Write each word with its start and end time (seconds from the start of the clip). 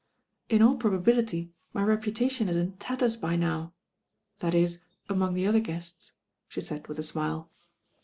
Jl^ 0.49 0.77
»^[ 0.49 0.77
probability 0.79 1.53
my 1.73 1.83
reputation 1.83 2.49
is 2.49 2.57
in 2.57 2.71
tatters 2.77 3.15
by 3.15 3.35
now; 3.35 3.71
that 4.39 4.55
is, 4.55 4.79
among 5.07 5.35
the 5.35 5.45
other 5.45 5.59
guests," 5.59 6.13
she 6.47 6.59
said 6.59 6.87
with 6.87 6.97
a 6.97 7.03
smile. 7.03 7.51